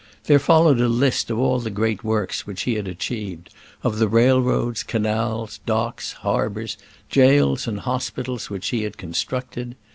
[0.23, 3.51] Then followed a list of all the great works which he had achieved,
[3.83, 6.75] of the railroads, canals, docks, harbours,
[7.07, 9.75] jails, and hospitals which he had constructed.